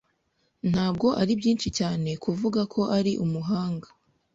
Ntabwo 0.71 1.07
ari 1.21 1.33
byinshi 1.39 1.67
cyane 1.77 2.09
kuvuga 2.23 2.61
ko 2.73 2.81
ari 2.97 3.11
umuhanga. 3.25 3.87